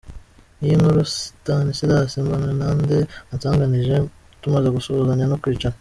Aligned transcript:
Ngiyo 0.57 0.73
inkuru 0.75 1.01
Stanislas 1.15 2.11
Mbanenande 2.25 2.97
ansanganije, 3.31 3.95
tumaze 4.41 4.67
gusuhuzanya 4.75 5.25
no 5.29 5.39
kwicara. 5.43 5.69